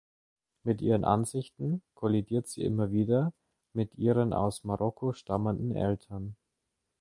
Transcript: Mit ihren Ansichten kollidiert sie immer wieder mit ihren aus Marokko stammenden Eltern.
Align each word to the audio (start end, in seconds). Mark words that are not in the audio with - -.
Mit 0.63 0.81
ihren 0.81 1.05
Ansichten 1.05 1.83
kollidiert 1.93 2.47
sie 2.47 2.63
immer 2.63 2.91
wieder 2.91 3.33
mit 3.73 3.93
ihren 3.99 4.33
aus 4.33 4.63
Marokko 4.63 5.13
stammenden 5.13 5.75
Eltern. 5.75 6.35